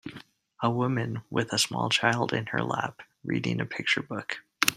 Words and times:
A 0.63 0.69
woman 0.71 1.21
with 1.29 1.53
a 1.53 1.59
small 1.59 1.89
child 1.91 2.33
in 2.33 2.47
her 2.47 2.63
lap 2.63 3.03
reading 3.23 3.61
a 3.61 3.67
picture 3.67 4.01
book. 4.01 4.39